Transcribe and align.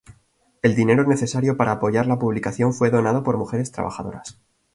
El 0.63 0.73
dinero 0.75 1.03
necesario 1.05 1.57
para 1.57 1.73
apoyar 1.73 2.07
la 2.07 2.17
publicación 2.17 2.73
fue 2.73 2.89
donado 2.89 3.21
por 3.23 3.37
mujeres 3.37 3.71
trabajadoras. 3.71 4.41